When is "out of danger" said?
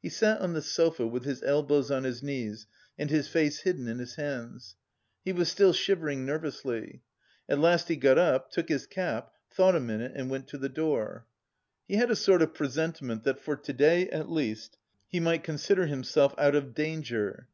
16.38-17.46